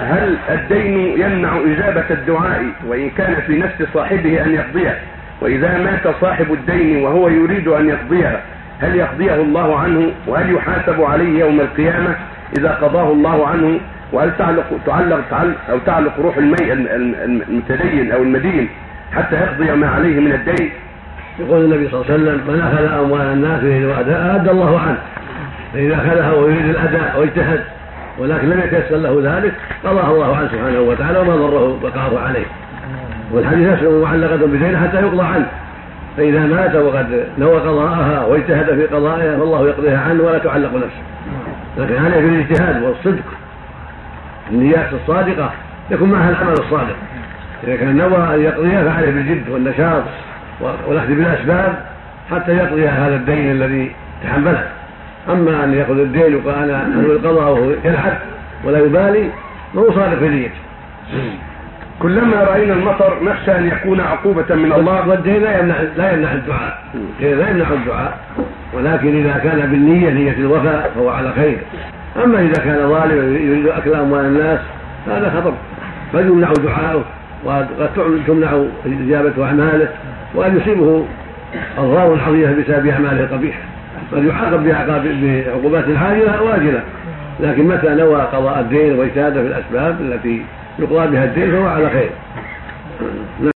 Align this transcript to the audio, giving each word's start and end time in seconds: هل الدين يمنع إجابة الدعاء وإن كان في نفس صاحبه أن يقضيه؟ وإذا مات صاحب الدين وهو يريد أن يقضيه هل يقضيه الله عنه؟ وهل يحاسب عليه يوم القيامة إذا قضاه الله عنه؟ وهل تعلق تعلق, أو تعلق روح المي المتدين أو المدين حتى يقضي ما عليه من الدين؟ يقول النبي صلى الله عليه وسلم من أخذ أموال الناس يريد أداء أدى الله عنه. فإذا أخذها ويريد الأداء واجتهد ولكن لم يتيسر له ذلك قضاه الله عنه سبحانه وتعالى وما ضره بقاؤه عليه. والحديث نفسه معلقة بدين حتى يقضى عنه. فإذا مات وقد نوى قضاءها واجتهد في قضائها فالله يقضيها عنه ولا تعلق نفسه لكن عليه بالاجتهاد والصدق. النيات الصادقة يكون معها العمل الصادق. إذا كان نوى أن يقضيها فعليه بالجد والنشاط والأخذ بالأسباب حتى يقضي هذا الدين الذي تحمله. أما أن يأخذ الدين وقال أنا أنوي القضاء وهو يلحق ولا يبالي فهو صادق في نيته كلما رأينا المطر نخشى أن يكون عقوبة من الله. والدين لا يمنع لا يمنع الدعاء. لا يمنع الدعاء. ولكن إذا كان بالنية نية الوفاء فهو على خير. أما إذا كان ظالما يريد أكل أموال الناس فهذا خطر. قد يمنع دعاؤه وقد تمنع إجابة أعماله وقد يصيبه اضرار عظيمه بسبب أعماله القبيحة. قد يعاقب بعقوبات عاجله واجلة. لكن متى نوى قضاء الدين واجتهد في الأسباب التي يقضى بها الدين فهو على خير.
هل 0.00 0.36
الدين 0.50 1.20
يمنع 1.20 1.56
إجابة 1.56 2.04
الدعاء 2.10 2.64
وإن 2.86 3.10
كان 3.10 3.34
في 3.46 3.58
نفس 3.58 3.82
صاحبه 3.94 4.44
أن 4.44 4.54
يقضيه؟ 4.54 4.98
وإذا 5.40 5.78
مات 5.78 6.14
صاحب 6.20 6.52
الدين 6.52 7.04
وهو 7.04 7.28
يريد 7.28 7.68
أن 7.68 7.88
يقضيه 7.88 8.40
هل 8.80 8.96
يقضيه 8.96 9.34
الله 9.34 9.78
عنه؟ 9.78 10.12
وهل 10.26 10.54
يحاسب 10.54 11.02
عليه 11.02 11.40
يوم 11.40 11.60
القيامة 11.60 12.16
إذا 12.58 12.70
قضاه 12.70 13.12
الله 13.12 13.48
عنه؟ 13.48 13.80
وهل 14.12 14.36
تعلق 14.38 14.64
تعلق, 14.86 15.54
أو 15.70 15.78
تعلق 15.78 16.20
روح 16.20 16.36
المي 16.36 16.72
المتدين 16.72 18.12
أو 18.12 18.22
المدين 18.22 18.68
حتى 19.12 19.36
يقضي 19.36 19.72
ما 19.72 19.88
عليه 19.88 20.20
من 20.20 20.32
الدين؟ 20.32 20.70
يقول 21.38 21.64
النبي 21.64 21.88
صلى 21.88 22.00
الله 22.00 22.12
عليه 22.12 22.22
وسلم 22.22 22.54
من 22.54 22.60
أخذ 22.60 23.04
أموال 23.04 23.26
الناس 23.26 23.62
يريد 23.62 23.88
أداء 23.88 24.36
أدى 24.36 24.50
الله 24.50 24.80
عنه. 24.80 24.98
فإذا 25.72 25.94
أخذها 25.94 26.32
ويريد 26.32 26.68
الأداء 26.68 27.20
واجتهد 27.20 27.64
ولكن 28.18 28.48
لم 28.48 28.60
يتيسر 28.60 28.96
له 28.96 29.20
ذلك 29.22 29.54
قضاه 29.84 30.10
الله 30.10 30.36
عنه 30.36 30.48
سبحانه 30.52 30.80
وتعالى 30.80 31.18
وما 31.18 31.36
ضره 31.36 31.78
بقاؤه 31.82 32.20
عليه. 32.20 32.46
والحديث 33.32 33.68
نفسه 33.68 34.02
معلقة 34.02 34.36
بدين 34.36 34.76
حتى 34.76 34.96
يقضى 34.96 35.26
عنه. 35.26 35.46
فإذا 36.16 36.40
مات 36.40 36.74
وقد 36.74 37.26
نوى 37.38 37.60
قضاءها 37.60 38.24
واجتهد 38.24 38.74
في 38.74 38.86
قضائها 38.86 39.38
فالله 39.38 39.66
يقضيها 39.66 40.00
عنه 40.00 40.22
ولا 40.22 40.38
تعلق 40.38 40.74
نفسه 40.74 41.02
لكن 41.78 42.04
عليه 42.04 42.20
بالاجتهاد 42.20 42.82
والصدق. 42.82 43.24
النيات 44.50 44.92
الصادقة 44.92 45.50
يكون 45.90 46.10
معها 46.10 46.30
العمل 46.30 46.52
الصادق. 46.52 46.96
إذا 47.64 47.76
كان 47.76 47.96
نوى 47.96 48.34
أن 48.34 48.40
يقضيها 48.40 48.84
فعليه 48.84 49.10
بالجد 49.10 49.48
والنشاط 49.48 50.02
والأخذ 50.60 51.08
بالأسباب 51.08 51.74
حتى 52.30 52.56
يقضي 52.56 52.88
هذا 52.88 53.16
الدين 53.16 53.50
الذي 53.50 53.92
تحمله. 54.24 54.68
أما 55.28 55.64
أن 55.64 55.74
يأخذ 55.74 55.98
الدين 55.98 56.34
وقال 56.34 56.70
أنا 56.70 56.86
أنوي 56.86 57.12
القضاء 57.16 57.52
وهو 57.52 57.70
يلحق 57.84 58.18
ولا 58.64 58.78
يبالي 58.78 59.30
فهو 59.74 59.92
صادق 59.92 60.18
في 60.18 60.28
نيته 60.28 60.54
كلما 62.02 62.42
رأينا 62.42 62.72
المطر 62.72 63.16
نخشى 63.24 63.58
أن 63.58 63.66
يكون 63.66 64.00
عقوبة 64.00 64.54
من 64.54 64.72
الله. 64.72 65.08
والدين 65.08 65.42
لا 65.42 65.58
يمنع 65.58 65.74
لا 65.96 66.12
يمنع 66.12 66.32
الدعاء. 66.32 66.84
لا 67.20 67.50
يمنع 67.50 67.72
الدعاء. 67.72 68.18
ولكن 68.74 69.16
إذا 69.16 69.40
كان 69.44 69.70
بالنية 69.70 70.10
نية 70.10 70.32
الوفاء 70.32 70.92
فهو 70.94 71.08
على 71.08 71.32
خير. 71.32 71.58
أما 72.24 72.40
إذا 72.40 72.62
كان 72.64 72.88
ظالما 72.88 73.38
يريد 73.38 73.66
أكل 73.66 73.94
أموال 73.94 74.24
الناس 74.24 74.60
فهذا 75.06 75.30
خطر. 75.30 75.52
قد 76.14 76.26
يمنع 76.26 76.52
دعاؤه 76.52 77.04
وقد 77.44 77.66
تمنع 78.26 78.64
إجابة 78.86 79.46
أعماله 79.46 79.88
وقد 80.34 80.56
يصيبه 80.56 81.06
اضرار 81.78 82.20
عظيمه 82.26 82.52
بسبب 82.52 82.86
أعماله 82.86 83.20
القبيحة. 83.20 83.60
قد 84.12 84.24
يعاقب 84.24 84.64
بعقوبات 84.64 85.84
عاجله 85.96 86.42
واجلة. 86.42 86.82
لكن 87.40 87.68
متى 87.68 87.88
نوى 87.88 88.20
قضاء 88.20 88.60
الدين 88.60 88.98
واجتهد 88.98 89.32
في 89.32 89.40
الأسباب 89.40 90.00
التي 90.00 90.42
يقضى 90.78 91.06
بها 91.10 91.24
الدين 91.24 91.50
فهو 91.50 91.66
على 91.66 91.90
خير. 91.90 92.10